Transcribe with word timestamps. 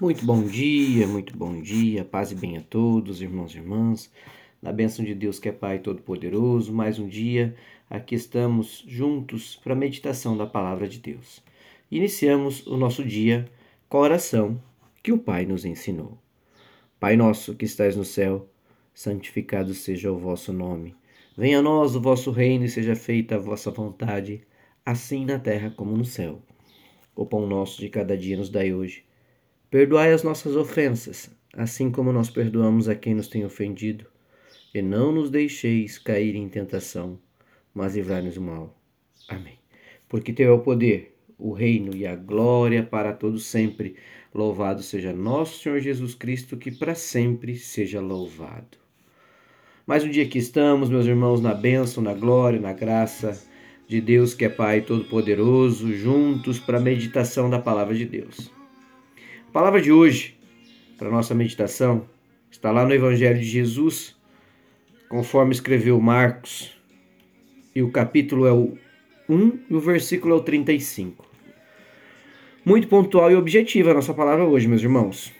Muito 0.00 0.26
bom 0.26 0.42
dia, 0.42 1.06
muito 1.06 1.36
bom 1.38 1.62
dia, 1.62 2.04
paz 2.04 2.32
e 2.32 2.34
bem 2.34 2.56
a 2.56 2.60
todos, 2.60 3.22
irmãos 3.22 3.54
e 3.54 3.58
irmãs. 3.58 4.10
Na 4.60 4.72
bênção 4.72 5.04
de 5.04 5.14
Deus 5.14 5.38
que 5.38 5.48
é 5.48 5.52
Pai 5.52 5.78
Todo-Poderoso, 5.78 6.72
mais 6.72 6.98
um 6.98 7.06
dia 7.06 7.54
aqui 7.88 8.16
estamos 8.16 8.82
juntos 8.88 9.54
para 9.54 9.72
a 9.72 9.76
meditação 9.76 10.36
da 10.36 10.48
palavra 10.48 10.88
de 10.88 10.98
Deus. 10.98 11.40
Iniciamos 11.92 12.66
o 12.66 12.76
nosso 12.76 13.04
dia 13.04 13.48
com 13.88 13.98
a 13.98 14.00
oração 14.00 14.60
que 15.00 15.12
o 15.12 15.18
Pai 15.18 15.46
nos 15.46 15.64
ensinou. 15.64 16.18
Pai 16.98 17.16
nosso 17.16 17.54
que 17.54 17.64
estais 17.64 17.94
no 17.94 18.04
céu, 18.04 18.48
santificado 18.92 19.72
seja 19.74 20.10
o 20.10 20.18
vosso 20.18 20.52
nome. 20.52 20.96
Venha 21.38 21.60
a 21.60 21.62
nós 21.62 21.94
o 21.94 22.00
vosso 22.00 22.32
reino 22.32 22.64
e 22.64 22.68
seja 22.68 22.96
feita 22.96 23.36
a 23.36 23.38
vossa 23.38 23.70
vontade, 23.70 24.42
assim 24.84 25.24
na 25.24 25.38
terra 25.38 25.70
como 25.70 25.96
no 25.96 26.04
céu. 26.04 26.42
O 27.14 27.24
pão 27.24 27.46
nosso 27.46 27.80
de 27.80 27.88
cada 27.88 28.18
dia 28.18 28.36
nos 28.36 28.50
dai 28.50 28.74
hoje 28.74 29.03
Perdoai 29.74 30.12
as 30.12 30.22
nossas 30.22 30.54
ofensas, 30.54 31.28
assim 31.52 31.90
como 31.90 32.12
nós 32.12 32.30
perdoamos 32.30 32.88
a 32.88 32.94
quem 32.94 33.12
nos 33.12 33.26
tem 33.26 33.44
ofendido, 33.44 34.06
e 34.72 34.80
não 34.80 35.10
nos 35.10 35.30
deixeis 35.30 35.98
cair 35.98 36.36
em 36.36 36.48
tentação, 36.48 37.18
mas 37.74 37.96
livrai-nos 37.96 38.36
do 38.36 38.40
mal. 38.40 38.78
Amém. 39.28 39.58
Porque 40.08 40.32
teu 40.32 40.52
é 40.52 40.52
o 40.52 40.60
poder, 40.60 41.16
o 41.36 41.50
reino 41.50 41.92
e 41.92 42.06
a 42.06 42.14
glória 42.14 42.84
para 42.84 43.12
todos 43.12 43.46
sempre. 43.46 43.96
Louvado 44.32 44.80
seja 44.80 45.12
nosso 45.12 45.60
Senhor 45.60 45.80
Jesus 45.80 46.14
Cristo, 46.14 46.56
que 46.56 46.70
para 46.70 46.94
sempre 46.94 47.56
seja 47.56 48.00
louvado. 48.00 48.78
Mais 49.84 50.04
um 50.04 50.08
dia 50.08 50.28
que 50.28 50.38
estamos, 50.38 50.88
meus 50.88 51.06
irmãos, 51.06 51.40
na 51.40 51.52
bênção, 51.52 52.00
na 52.00 52.14
glória, 52.14 52.60
na 52.60 52.72
graça 52.72 53.42
de 53.88 54.00
Deus 54.00 54.34
que 54.34 54.44
é 54.44 54.48
Pai 54.48 54.82
Todo-Poderoso, 54.82 55.92
juntos 55.92 56.60
para 56.60 56.78
a 56.78 56.80
meditação 56.80 57.50
da 57.50 57.58
palavra 57.58 57.96
de 57.96 58.04
Deus. 58.04 58.54
A 59.54 59.60
palavra 59.60 59.80
de 59.80 59.92
hoje, 59.92 60.36
para 60.98 61.08
nossa 61.08 61.32
meditação, 61.32 62.08
está 62.50 62.72
lá 62.72 62.84
no 62.84 62.92
Evangelho 62.92 63.38
de 63.38 63.44
Jesus, 63.44 64.16
conforme 65.08 65.52
escreveu 65.52 66.00
Marcos, 66.00 66.76
e 67.72 67.80
o 67.80 67.88
capítulo 67.88 68.48
é 68.48 68.52
o 68.52 68.76
1 69.28 69.60
e 69.70 69.74
o 69.76 69.78
versículo 69.78 70.34
é 70.34 70.38
o 70.38 70.40
35. 70.40 71.24
Muito 72.64 72.88
pontual 72.88 73.30
e 73.30 73.36
objetiva 73.36 73.92
a 73.92 73.94
nossa 73.94 74.12
palavra 74.12 74.44
hoje, 74.44 74.66
meus 74.66 74.82
irmãos. 74.82 75.32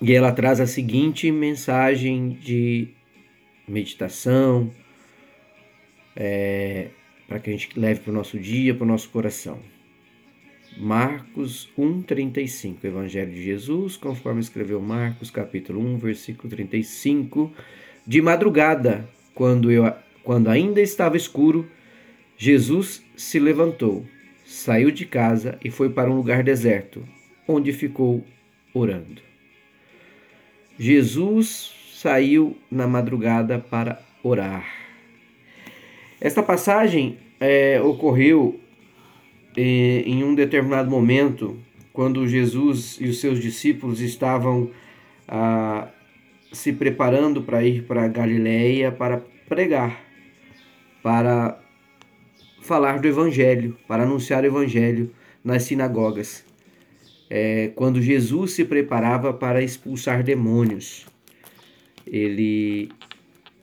E 0.00 0.14
ela 0.14 0.32
traz 0.32 0.58
a 0.58 0.66
seguinte 0.66 1.30
mensagem 1.30 2.30
de 2.30 2.88
meditação, 3.68 4.72
é, 6.16 6.88
para 7.28 7.40
que 7.40 7.50
a 7.50 7.52
gente 7.52 7.78
leve 7.78 8.00
para 8.00 8.10
o 8.10 8.14
nosso 8.14 8.38
dia, 8.38 8.74
para 8.74 8.84
o 8.84 8.88
nosso 8.88 9.10
coração. 9.10 9.60
Marcos 10.76 11.68
1:35, 11.76 12.84
Evangelho 12.84 13.32
de 13.32 13.42
Jesus, 13.42 13.96
conforme 13.96 14.40
escreveu 14.40 14.80
Marcos, 14.80 15.30
capítulo 15.30 15.80
1, 15.80 15.98
versículo 15.98 16.48
35. 16.48 17.52
De 18.06 18.22
madrugada, 18.22 19.08
quando 19.34 19.70
eu 19.70 19.92
quando 20.22 20.48
ainda 20.48 20.80
estava 20.80 21.16
escuro, 21.16 21.68
Jesus 22.36 23.04
se 23.16 23.38
levantou, 23.38 24.06
saiu 24.44 24.90
de 24.90 25.04
casa 25.04 25.58
e 25.64 25.70
foi 25.70 25.90
para 25.90 26.10
um 26.10 26.16
lugar 26.16 26.42
deserto, 26.42 27.02
onde 27.48 27.72
ficou 27.72 28.24
orando. 28.72 29.22
Jesus 30.78 31.74
saiu 31.94 32.56
na 32.70 32.86
madrugada 32.86 33.58
para 33.58 34.00
orar. 34.22 34.66
Esta 36.20 36.42
passagem 36.42 37.18
é, 37.38 37.80
ocorreu 37.80 38.60
e, 39.56 40.02
em 40.06 40.22
um 40.24 40.34
determinado 40.34 40.90
momento, 40.90 41.58
quando 41.92 42.26
Jesus 42.26 42.98
e 43.00 43.08
os 43.08 43.20
seus 43.20 43.40
discípulos 43.40 44.00
estavam 44.00 44.70
ah, 45.26 45.88
se 46.52 46.72
preparando 46.72 47.42
para 47.42 47.64
ir 47.64 47.84
para 47.84 48.08
Galiléia 48.08 48.90
para 48.90 49.22
pregar, 49.48 50.00
para 51.02 51.60
falar 52.62 53.00
do 53.00 53.08
Evangelho, 53.08 53.76
para 53.88 54.04
anunciar 54.04 54.44
o 54.44 54.46
Evangelho 54.46 55.12
nas 55.42 55.64
sinagogas. 55.64 56.44
É, 57.28 57.72
quando 57.74 58.00
Jesus 58.00 58.52
se 58.52 58.64
preparava 58.64 59.32
para 59.32 59.62
expulsar 59.62 60.22
demônios, 60.22 61.06
ele, 62.06 62.90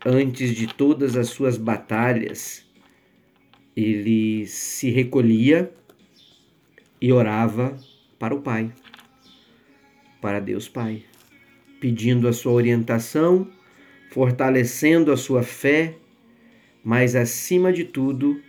antes 0.06 0.56
de 0.56 0.68
todas 0.68 1.16
as 1.16 1.30
suas 1.30 1.58
batalhas, 1.58 2.67
ele 3.78 4.48
se 4.48 4.90
recolhia 4.90 5.72
e 7.00 7.14
orava 7.14 7.78
para 8.18 8.34
o 8.34 8.42
Pai, 8.42 8.74
para 10.20 10.40
Deus 10.40 10.68
Pai, 10.68 11.04
pedindo 11.80 12.28
a 12.28 12.34
sua 12.34 12.54
orientação, 12.54 13.48
fortalecendo 14.10 15.12
a 15.12 15.18
sua 15.18 15.44
fé, 15.44 15.96
mas 16.84 17.16
acima 17.16 17.72
de 17.72 17.84
tudo, 17.84 18.42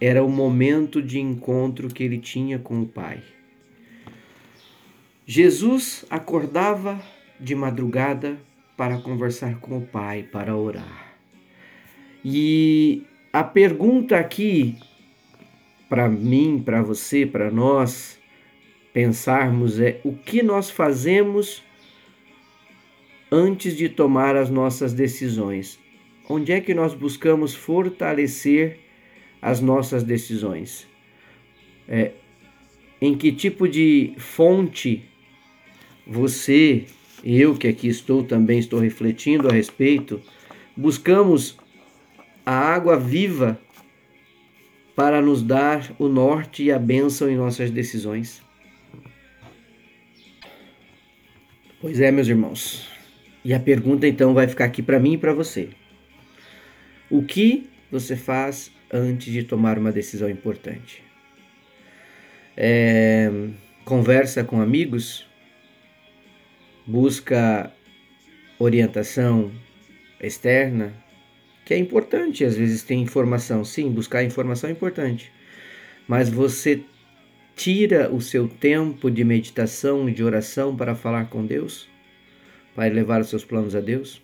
era 0.00 0.22
o 0.22 0.30
momento 0.30 1.02
de 1.02 1.18
encontro 1.18 1.88
que 1.88 2.04
ele 2.04 2.18
tinha 2.18 2.56
com 2.56 2.82
o 2.82 2.86
Pai. 2.86 3.20
Jesus 5.26 6.04
acordava 6.08 7.02
de 7.40 7.52
madrugada 7.52 8.38
para 8.76 8.96
conversar 8.98 9.58
com 9.58 9.78
o 9.78 9.86
Pai, 9.86 10.22
para 10.22 10.56
orar. 10.56 11.16
E 12.24 13.04
a 13.32 13.44
pergunta 13.44 14.18
aqui, 14.18 14.76
para 15.88 16.08
mim, 16.08 16.62
para 16.64 16.82
você, 16.82 17.26
para 17.26 17.50
nós 17.50 18.18
pensarmos 18.92 19.78
é 19.78 20.00
o 20.02 20.12
que 20.12 20.42
nós 20.42 20.70
fazemos 20.70 21.62
antes 23.30 23.76
de 23.76 23.88
tomar 23.88 24.36
as 24.36 24.50
nossas 24.50 24.92
decisões? 24.92 25.78
Onde 26.28 26.52
é 26.52 26.60
que 26.60 26.74
nós 26.74 26.94
buscamos 26.94 27.54
fortalecer 27.54 28.80
as 29.40 29.60
nossas 29.60 30.02
decisões? 30.02 30.86
É, 31.86 32.12
em 33.00 33.16
que 33.16 33.32
tipo 33.32 33.68
de 33.68 34.14
fonte 34.18 35.04
você, 36.06 36.86
eu 37.22 37.54
que 37.54 37.68
aqui 37.68 37.88
estou 37.88 38.24
também 38.24 38.58
estou 38.58 38.80
refletindo 38.80 39.48
a 39.48 39.52
respeito, 39.52 40.20
buscamos 40.76 41.56
a 42.48 42.52
água 42.52 42.98
viva 42.98 43.60
para 44.96 45.20
nos 45.20 45.42
dar 45.42 45.94
o 45.98 46.08
norte 46.08 46.62
e 46.62 46.72
a 46.72 46.78
bênção 46.78 47.28
em 47.28 47.36
nossas 47.36 47.70
decisões. 47.70 48.42
Pois 51.78 52.00
é, 52.00 52.10
meus 52.10 52.26
irmãos. 52.26 52.88
E 53.44 53.52
a 53.52 53.60
pergunta 53.60 54.08
então 54.08 54.32
vai 54.32 54.48
ficar 54.48 54.64
aqui 54.64 54.82
para 54.82 54.98
mim 54.98 55.12
e 55.12 55.18
para 55.18 55.34
você. 55.34 55.68
O 57.10 57.22
que 57.22 57.68
você 57.90 58.16
faz 58.16 58.72
antes 58.90 59.30
de 59.30 59.42
tomar 59.42 59.78
uma 59.78 59.92
decisão 59.92 60.30
importante? 60.30 61.04
É, 62.56 63.30
conversa 63.84 64.42
com 64.42 64.58
amigos? 64.58 65.26
Busca 66.86 67.70
orientação 68.58 69.52
externa? 70.18 70.94
Que 71.68 71.74
é 71.74 71.76
importante, 71.76 72.46
às 72.46 72.56
vezes 72.56 72.82
tem 72.82 73.02
informação, 73.02 73.62
sim, 73.62 73.90
buscar 73.90 74.24
informação 74.24 74.70
é 74.70 74.72
importante, 74.72 75.30
mas 76.08 76.30
você 76.30 76.80
tira 77.54 78.10
o 78.10 78.22
seu 78.22 78.48
tempo 78.48 79.10
de 79.10 79.22
meditação 79.22 80.10
de 80.10 80.24
oração 80.24 80.74
para 80.74 80.94
falar 80.94 81.26
com 81.26 81.44
Deus, 81.44 81.86
para 82.74 82.90
levar 82.90 83.20
os 83.20 83.28
seus 83.28 83.44
planos 83.44 83.76
a 83.76 83.80
Deus. 83.82 84.22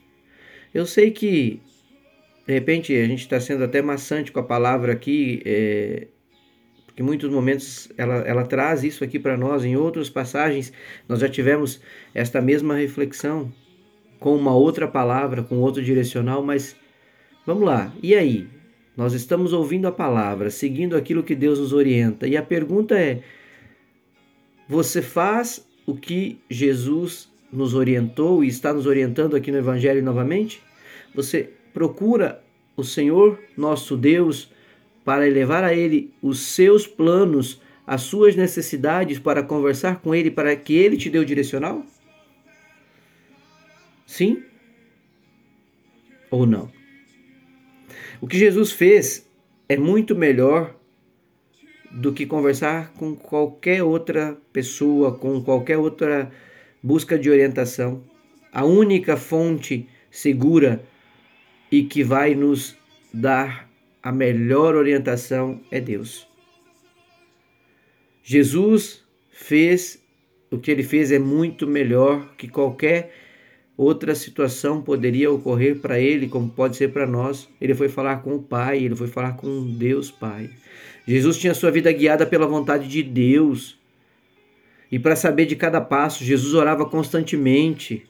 Eu 0.72 0.86
sei 0.86 1.10
que 1.10 1.60
de 2.46 2.54
repente 2.54 2.96
a 2.96 3.06
gente 3.06 3.20
está 3.20 3.38
sendo 3.38 3.62
até 3.62 3.82
maçante 3.82 4.32
com 4.32 4.40
a 4.40 4.42
palavra 4.42 4.94
aqui, 4.94 5.42
é, 5.44 6.06
porque 6.86 7.02
em 7.02 7.04
muitos 7.04 7.28
momentos 7.28 7.92
ela, 7.98 8.20
ela 8.20 8.46
traz 8.46 8.82
isso 8.82 9.04
aqui 9.04 9.18
para 9.18 9.36
nós. 9.36 9.66
Em 9.66 9.76
outras 9.76 10.08
passagens 10.08 10.72
nós 11.06 11.20
já 11.20 11.28
tivemos 11.28 11.78
esta 12.14 12.40
mesma 12.40 12.76
reflexão 12.76 13.52
com 14.18 14.34
uma 14.34 14.54
outra 14.54 14.88
palavra, 14.88 15.42
com 15.42 15.58
outro 15.58 15.82
direcional, 15.82 16.42
mas 16.42 16.74
Vamos 17.46 17.64
lá, 17.64 17.92
e 18.02 18.14
aí? 18.14 18.48
Nós 18.96 19.12
estamos 19.12 19.52
ouvindo 19.52 19.86
a 19.86 19.92
palavra, 19.92 20.50
seguindo 20.50 20.96
aquilo 20.96 21.22
que 21.22 21.34
Deus 21.34 21.58
nos 21.58 21.72
orienta, 21.72 22.26
e 22.26 22.36
a 22.36 22.42
pergunta 22.42 22.98
é: 22.98 23.22
você 24.68 25.02
faz 25.02 25.66
o 25.84 25.94
que 25.94 26.38
Jesus 26.48 27.28
nos 27.52 27.74
orientou 27.74 28.42
e 28.42 28.48
está 28.48 28.72
nos 28.72 28.86
orientando 28.86 29.36
aqui 29.36 29.50
no 29.50 29.58
Evangelho 29.58 30.02
novamente? 30.02 30.62
Você 31.14 31.50
procura 31.72 32.42
o 32.76 32.82
Senhor, 32.82 33.38
nosso 33.56 33.96
Deus, 33.96 34.50
para 35.04 35.26
elevar 35.26 35.64
a 35.64 35.74
Ele 35.74 36.12
os 36.22 36.40
seus 36.40 36.86
planos, 36.86 37.60
as 37.86 38.02
suas 38.02 38.34
necessidades, 38.34 39.18
para 39.18 39.42
conversar 39.42 40.00
com 40.00 40.14
Ele, 40.14 40.30
para 40.30 40.56
que 40.56 40.74
Ele 40.74 40.96
te 40.96 41.10
dê 41.10 41.18
o 41.18 41.24
direcional? 41.24 41.84
Sim 44.06 44.42
ou 46.30 46.46
não? 46.46 46.83
O 48.20 48.26
que 48.26 48.38
Jesus 48.38 48.72
fez 48.72 49.28
é 49.68 49.76
muito 49.76 50.14
melhor 50.14 50.74
do 51.90 52.12
que 52.12 52.26
conversar 52.26 52.92
com 52.94 53.14
qualquer 53.14 53.82
outra 53.82 54.36
pessoa, 54.52 55.16
com 55.16 55.42
qualquer 55.42 55.78
outra 55.78 56.30
busca 56.82 57.18
de 57.18 57.30
orientação. 57.30 58.02
A 58.52 58.64
única 58.64 59.16
fonte 59.16 59.88
segura 60.10 60.84
e 61.70 61.84
que 61.84 62.02
vai 62.02 62.34
nos 62.34 62.76
dar 63.12 63.68
a 64.02 64.12
melhor 64.12 64.74
orientação 64.74 65.60
é 65.70 65.80
Deus. 65.80 66.28
Jesus 68.22 69.04
fez 69.30 70.02
o 70.54 70.58
que 70.58 70.70
ele 70.70 70.84
fez 70.84 71.10
é 71.10 71.18
muito 71.18 71.66
melhor 71.66 72.32
que 72.36 72.46
qualquer 72.46 73.12
outra 73.76 74.14
situação 74.14 74.80
poderia 74.80 75.30
ocorrer 75.30 75.80
para 75.80 75.98
ele, 75.98 76.28
como 76.28 76.48
pode 76.48 76.76
ser 76.76 76.92
para 76.92 77.06
nós. 77.06 77.48
Ele 77.60 77.74
foi 77.74 77.88
falar 77.88 78.16
com 78.18 78.36
o 78.36 78.42
Pai, 78.42 78.78
ele 78.78 78.96
foi 78.96 79.08
falar 79.08 79.32
com 79.32 79.66
Deus 79.72 80.10
Pai. 80.10 80.50
Jesus 81.06 81.36
tinha 81.36 81.54
sua 81.54 81.70
vida 81.70 81.92
guiada 81.92 82.24
pela 82.24 82.46
vontade 82.46 82.88
de 82.88 83.02
Deus. 83.02 83.78
E 84.90 84.98
para 84.98 85.16
saber 85.16 85.46
de 85.46 85.56
cada 85.56 85.80
passo, 85.80 86.24
Jesus 86.24 86.54
orava 86.54 86.86
constantemente. 86.86 88.06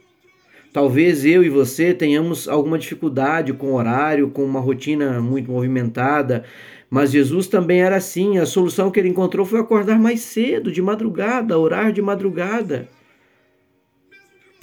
Talvez 0.72 1.24
eu 1.24 1.44
e 1.44 1.48
você 1.48 1.94
tenhamos 1.94 2.48
alguma 2.48 2.78
dificuldade 2.78 3.52
com 3.52 3.74
horário, 3.74 4.30
com 4.30 4.44
uma 4.44 4.60
rotina 4.60 5.20
muito 5.20 5.50
movimentada, 5.50 6.44
mas 6.90 7.12
Jesus 7.12 7.46
também 7.46 7.80
era 7.80 7.96
assim. 7.96 8.38
A 8.38 8.46
solução 8.46 8.90
que 8.90 8.98
ele 8.98 9.08
encontrou 9.08 9.46
foi 9.46 9.60
acordar 9.60 9.98
mais 9.98 10.20
cedo, 10.20 10.72
de 10.72 10.82
madrugada, 10.82 11.58
orar 11.58 11.92
de 11.92 12.02
madrugada. 12.02 12.88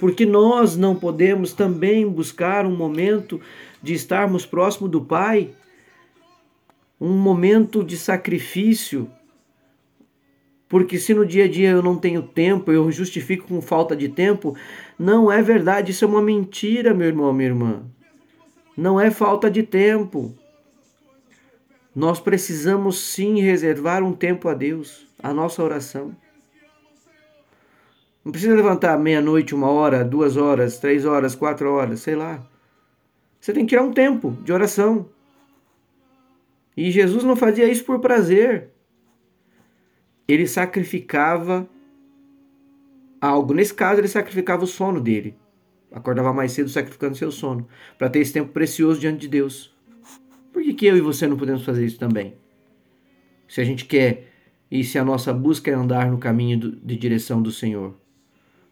Porque 0.02 0.26
nós 0.26 0.76
não 0.76 0.96
podemos 0.96 1.52
também 1.52 2.08
buscar 2.08 2.66
um 2.66 2.74
momento 2.74 3.40
de 3.80 3.94
estarmos 3.94 4.44
próximo 4.44 4.88
do 4.88 5.00
Pai, 5.00 5.50
um 7.00 7.16
momento 7.16 7.84
de 7.84 7.96
sacrifício. 7.96 9.08
Porque 10.68 10.98
se 10.98 11.14
no 11.14 11.24
dia 11.24 11.44
a 11.44 11.48
dia 11.48 11.70
eu 11.70 11.84
não 11.84 11.96
tenho 11.96 12.20
tempo, 12.20 12.72
eu 12.72 12.90
justifico 12.90 13.46
com 13.46 13.62
falta 13.62 13.94
de 13.94 14.08
tempo, 14.08 14.56
não 14.98 15.30
é 15.30 15.40
verdade, 15.40 15.92
isso 15.92 16.04
é 16.04 16.08
uma 16.08 16.20
mentira, 16.20 16.92
meu 16.92 17.06
irmão, 17.06 17.32
minha 17.32 17.50
irmã. 17.50 17.84
Não 18.76 19.00
é 19.00 19.08
falta 19.08 19.48
de 19.48 19.62
tempo. 19.62 20.34
Nós 21.94 22.18
precisamos 22.18 22.98
sim 22.98 23.40
reservar 23.40 24.02
um 24.02 24.12
tempo 24.12 24.48
a 24.48 24.54
Deus, 24.54 25.06
a 25.22 25.32
nossa 25.32 25.62
oração. 25.62 26.12
Não 28.24 28.30
precisa 28.30 28.54
levantar 28.54 28.98
meia-noite, 28.98 29.54
uma 29.54 29.68
hora, 29.68 30.04
duas 30.04 30.36
horas, 30.36 30.78
três 30.78 31.04
horas, 31.04 31.34
quatro 31.34 31.70
horas, 31.70 32.00
sei 32.00 32.14
lá. 32.14 32.40
Você 33.40 33.52
tem 33.52 33.64
que 33.64 33.70
tirar 33.70 33.82
um 33.82 33.92
tempo 33.92 34.36
de 34.44 34.52
oração. 34.52 35.08
E 36.76 36.90
Jesus 36.90 37.24
não 37.24 37.34
fazia 37.34 37.70
isso 37.70 37.84
por 37.84 37.98
prazer. 37.98 38.70
Ele 40.28 40.46
sacrificava 40.46 41.68
algo. 43.20 43.52
Nesse 43.52 43.74
caso, 43.74 44.00
ele 44.00 44.08
sacrificava 44.08 44.62
o 44.62 44.68
sono 44.68 45.00
dele. 45.00 45.36
Acordava 45.90 46.32
mais 46.32 46.52
cedo 46.52 46.70
sacrificando 46.70 47.16
seu 47.16 47.30
sono, 47.30 47.68
para 47.98 48.08
ter 48.08 48.20
esse 48.20 48.32
tempo 48.32 48.52
precioso 48.52 49.00
diante 49.00 49.20
de 49.22 49.28
Deus. 49.28 49.74
Por 50.52 50.62
que, 50.62 50.72
que 50.72 50.86
eu 50.86 50.96
e 50.96 51.00
você 51.00 51.26
não 51.26 51.36
podemos 51.36 51.64
fazer 51.64 51.84
isso 51.84 51.98
também? 51.98 52.34
Se 53.48 53.60
a 53.60 53.64
gente 53.64 53.84
quer 53.84 54.28
e 54.70 54.82
se 54.84 54.98
a 54.98 55.04
nossa 55.04 55.34
busca 55.34 55.70
é 55.70 55.74
andar 55.74 56.10
no 56.10 56.16
caminho 56.16 56.58
de 56.58 56.96
direção 56.96 57.42
do 57.42 57.50
Senhor. 57.50 58.01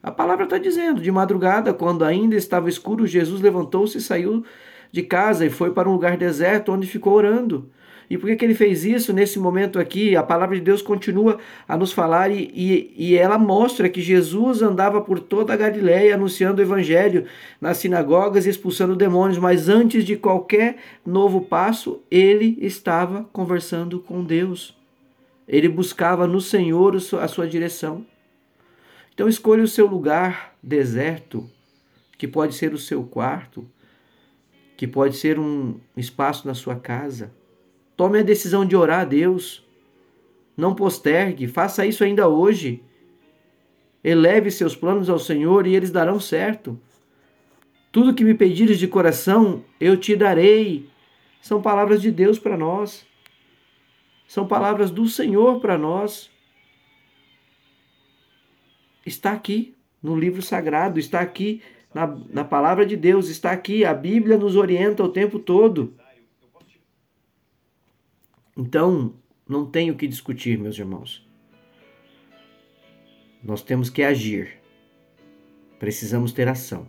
A 0.02 0.10
palavra 0.10 0.44
está 0.44 0.58
dizendo: 0.58 1.00
de 1.00 1.10
madrugada, 1.10 1.74
quando 1.74 2.04
ainda 2.04 2.34
estava 2.34 2.68
escuro, 2.68 3.06
Jesus 3.06 3.40
levantou-se 3.40 3.98
e 3.98 4.00
saiu 4.00 4.44
de 4.90 5.02
casa 5.02 5.46
e 5.46 5.50
foi 5.50 5.72
para 5.72 5.88
um 5.88 5.92
lugar 5.92 6.16
deserto 6.16 6.72
onde 6.72 6.86
ficou 6.86 7.14
orando. 7.14 7.70
E 8.10 8.18
por 8.18 8.26
que, 8.26 8.34
que 8.34 8.44
ele 8.44 8.56
fez 8.56 8.84
isso 8.84 9.12
nesse 9.12 9.38
momento 9.38 9.78
aqui? 9.78 10.16
A 10.16 10.22
palavra 10.22 10.56
de 10.56 10.62
Deus 10.62 10.82
continua 10.82 11.38
a 11.68 11.76
nos 11.76 11.92
falar 11.92 12.28
e, 12.32 12.50
e, 12.52 12.92
e 12.96 13.16
ela 13.16 13.38
mostra 13.38 13.88
que 13.88 14.00
Jesus 14.00 14.62
andava 14.62 15.00
por 15.00 15.20
toda 15.20 15.52
a 15.52 15.56
Galiléia 15.56 16.16
anunciando 16.16 16.60
o 16.60 16.64
evangelho 16.64 17.26
nas 17.60 17.76
sinagogas 17.76 18.46
e 18.46 18.50
expulsando 18.50 18.96
demônios, 18.96 19.38
mas 19.38 19.68
antes 19.68 20.04
de 20.04 20.16
qualquer 20.16 20.78
novo 21.06 21.42
passo, 21.42 22.02
ele 22.10 22.58
estava 22.60 23.28
conversando 23.32 24.00
com 24.00 24.24
Deus. 24.24 24.76
Ele 25.46 25.68
buscava 25.68 26.26
no 26.26 26.40
Senhor 26.40 26.96
a 26.96 27.28
sua 27.28 27.46
direção. 27.46 28.04
Então 29.20 29.28
escolha 29.28 29.62
o 29.62 29.68
seu 29.68 29.86
lugar 29.86 30.56
deserto, 30.62 31.46
que 32.16 32.26
pode 32.26 32.54
ser 32.54 32.72
o 32.72 32.78
seu 32.78 33.04
quarto, 33.04 33.68
que 34.78 34.86
pode 34.86 35.14
ser 35.14 35.38
um 35.38 35.78
espaço 35.94 36.46
na 36.48 36.54
sua 36.54 36.76
casa 36.76 37.30
Tome 37.98 38.18
a 38.18 38.22
decisão 38.22 38.64
de 38.64 38.74
orar 38.74 39.00
a 39.00 39.04
Deus. 39.04 39.62
Não 40.56 40.74
postergue, 40.74 41.46
faça 41.46 41.84
isso 41.84 42.02
ainda 42.02 42.28
hoje. 42.28 42.82
Eleve 44.02 44.50
seus 44.50 44.74
planos 44.74 45.10
ao 45.10 45.18
Senhor 45.18 45.66
e 45.66 45.76
eles 45.76 45.90
darão 45.90 46.18
certo. 46.18 46.80
Tudo 47.92 48.14
que 48.14 48.24
me 48.24 48.32
pedires 48.32 48.78
de 48.78 48.88
coração, 48.88 49.62
eu 49.78 49.98
te 49.98 50.16
darei. 50.16 50.88
São 51.42 51.60
palavras 51.60 52.00
de 52.00 52.10
Deus 52.10 52.38
para 52.38 52.56
nós. 52.56 53.04
São 54.26 54.46
palavras 54.46 54.90
do 54.90 55.06
Senhor 55.06 55.60
para 55.60 55.76
nós. 55.76 56.30
Está 59.04 59.32
aqui 59.32 59.74
no 60.02 60.16
livro 60.16 60.42
sagrado, 60.42 60.98
está 60.98 61.20
aqui 61.20 61.62
na, 61.94 62.06
na 62.06 62.44
palavra 62.44 62.86
de 62.86 62.96
Deus, 62.96 63.28
está 63.28 63.52
aqui. 63.52 63.84
A 63.84 63.94
Bíblia 63.94 64.36
nos 64.36 64.56
orienta 64.56 65.02
o 65.02 65.08
tempo 65.08 65.38
todo. 65.38 65.94
Então, 68.56 69.14
não 69.48 69.64
tem 69.64 69.90
o 69.90 69.96
que 69.96 70.06
discutir, 70.06 70.58
meus 70.58 70.78
irmãos. 70.78 71.26
Nós 73.42 73.62
temos 73.62 73.88
que 73.88 74.02
agir. 74.02 74.60
Precisamos 75.78 76.32
ter 76.32 76.46
ação. 76.46 76.86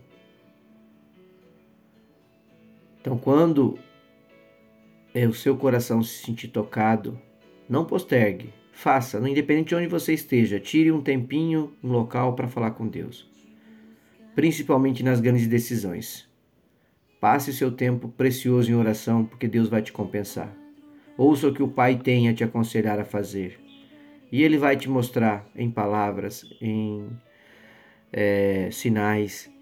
Então, 3.00 3.18
quando 3.18 3.78
é 5.14 5.26
o 5.26 5.34
seu 5.34 5.56
coração 5.56 6.02
se 6.02 6.22
sentir 6.22 6.48
tocado, 6.48 7.18
não 7.68 7.84
postergue. 7.84 8.52
Faça, 8.72 9.18
independente 9.28 9.68
de 9.68 9.74
onde 9.76 9.86
você 9.86 10.14
esteja, 10.14 10.58
tire 10.58 10.90
um 10.90 11.02
tempinho, 11.02 11.76
um 11.84 11.92
local 11.92 12.34
para 12.34 12.48
falar 12.48 12.72
com 12.72 12.88
Deus. 12.88 13.30
Principalmente 14.34 15.04
nas 15.04 15.20
grandes 15.20 15.46
decisões. 15.46 16.28
Passe 17.20 17.50
o 17.50 17.52
seu 17.52 17.70
tempo 17.70 18.08
precioso 18.08 18.70
em 18.70 18.74
oração, 18.74 19.24
porque 19.24 19.46
Deus 19.46 19.68
vai 19.68 19.82
te 19.82 19.92
compensar. 19.92 20.52
Ouça 21.16 21.46
o 21.46 21.54
que 21.54 21.62
o 21.62 21.68
Pai 21.68 21.96
tem 21.96 22.28
a 22.28 22.34
te 22.34 22.42
aconselhar 22.42 22.98
a 22.98 23.04
fazer. 23.04 23.60
E 24.32 24.42
Ele 24.42 24.56
vai 24.56 24.76
te 24.76 24.88
mostrar 24.88 25.46
em 25.54 25.70
palavras, 25.70 26.44
em 26.60 27.06
é, 28.10 28.70
sinais. 28.72 29.52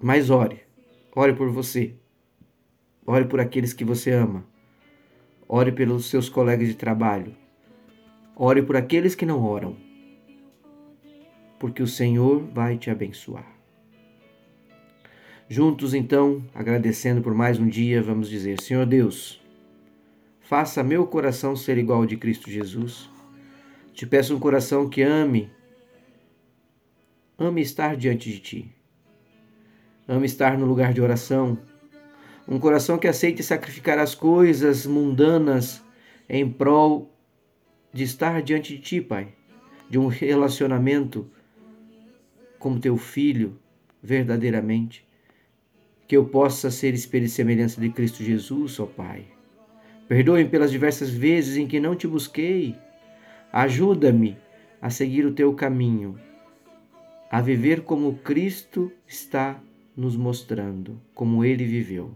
Mas 0.00 0.30
ore. 0.30 0.60
Ore 1.14 1.34
por 1.34 1.50
você. 1.50 1.96
Ore 3.04 3.24
por 3.24 3.40
aqueles 3.40 3.74
que 3.74 3.84
você 3.84 4.12
ama. 4.12 4.46
Ore 5.48 5.72
pelos 5.72 6.06
seus 6.06 6.28
colegas 6.28 6.68
de 6.68 6.74
trabalho. 6.74 7.34
Ore 8.42 8.62
por 8.62 8.76
aqueles 8.76 9.14
que 9.14 9.26
não 9.26 9.44
oram. 9.44 9.76
Porque 11.58 11.82
o 11.82 11.86
Senhor 11.86 12.42
vai 12.54 12.78
te 12.78 12.88
abençoar. 12.88 13.46
Juntos, 15.46 15.92
então, 15.92 16.42
agradecendo 16.54 17.20
por 17.20 17.34
mais 17.34 17.58
um 17.58 17.68
dia, 17.68 18.02
vamos 18.02 18.30
dizer: 18.30 18.60
Senhor 18.62 18.86
Deus, 18.86 19.40
Faça 20.50 20.82
meu 20.82 21.06
coração 21.06 21.54
ser 21.54 21.78
igual 21.78 22.00
ao 22.00 22.06
de 22.06 22.16
Cristo 22.16 22.50
Jesus. 22.50 23.08
Te 23.94 24.04
peço 24.04 24.34
um 24.34 24.40
coração 24.40 24.88
que 24.88 25.00
ame, 25.00 25.48
ame 27.38 27.62
estar 27.62 27.96
diante 27.96 28.28
de 28.28 28.40
ti. 28.40 28.74
Ame 30.08 30.26
estar 30.26 30.58
no 30.58 30.66
lugar 30.66 30.92
de 30.92 31.00
oração. 31.00 31.56
Um 32.48 32.58
coração 32.58 32.98
que 32.98 33.06
aceite 33.06 33.44
sacrificar 33.44 33.96
as 34.00 34.12
coisas 34.12 34.84
mundanas 34.86 35.80
em 36.28 36.50
prol 36.50 37.14
de 37.92 38.04
estar 38.04 38.42
diante 38.42 38.76
de 38.76 38.82
ti, 38.82 39.00
Pai. 39.00 39.28
De 39.88 39.98
um 39.98 40.06
relacionamento 40.06 41.30
como 42.58 42.80
teu 42.80 42.96
filho, 42.96 43.58
verdadeiramente. 44.02 45.06
Que 46.06 46.16
eu 46.16 46.24
possa 46.24 46.70
ser 46.70 46.94
espelho 46.94 47.26
e 47.26 47.28
semelhança 47.28 47.80
de 47.80 47.90
Cristo 47.90 48.22
Jesus, 48.22 48.78
ó 48.80 48.86
Pai 48.86 49.26
Perdoe-me 50.10 50.50
pelas 50.50 50.72
diversas 50.72 51.08
vezes 51.08 51.56
em 51.56 51.68
que 51.68 51.78
não 51.78 51.94
te 51.94 52.04
busquei. 52.08 52.74
Ajuda-me 53.52 54.36
a 54.82 54.90
seguir 54.90 55.24
o 55.24 55.32
teu 55.32 55.54
caminho, 55.54 56.18
a 57.30 57.40
viver 57.40 57.82
como 57.82 58.16
Cristo 58.16 58.90
está 59.06 59.62
nos 59.96 60.16
mostrando, 60.16 61.00
como 61.14 61.44
ele 61.44 61.64
viveu. 61.64 62.10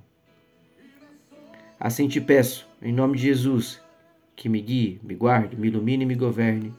Assim 1.79 2.09
te 2.09 2.21
peço, 2.21 2.69
em 2.83 2.93
nome 2.93 3.17
de 3.17 3.23
Jesus, 3.23 3.81
que 4.37 4.49
me 4.49 4.61
guie, 4.61 5.01
me 5.03 5.15
guarde, 5.15 5.57
me 5.57 5.69
ilumine 5.69 6.05
e 6.05 6.07
me 6.07 6.15
governe, 6.15 6.73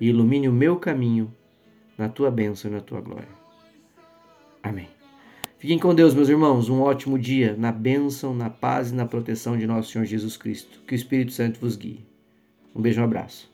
e 0.00 0.08
ilumine 0.08 0.48
o 0.48 0.52
meu 0.52 0.76
caminho 0.76 1.32
na 1.96 2.08
tua 2.08 2.30
bênção 2.30 2.70
e 2.70 2.74
na 2.74 2.80
tua 2.80 3.00
glória. 3.00 3.28
Amém. 4.62 4.88
Fiquem 5.58 5.78
com 5.78 5.94
Deus, 5.94 6.14
meus 6.14 6.28
irmãos. 6.28 6.68
Um 6.68 6.80
ótimo 6.80 7.18
dia 7.18 7.54
na 7.56 7.70
bênção, 7.70 8.34
na 8.34 8.50
paz 8.50 8.90
e 8.90 8.94
na 8.94 9.06
proteção 9.06 9.56
de 9.56 9.66
nosso 9.66 9.92
Senhor 9.92 10.04
Jesus 10.04 10.36
Cristo. 10.36 10.80
Que 10.86 10.94
o 10.94 10.96
Espírito 10.96 11.32
Santo 11.32 11.60
vos 11.60 11.76
guie. 11.76 12.04
Um 12.74 12.80
beijo, 12.80 13.00
um 13.00 13.04
abraço. 13.04 13.51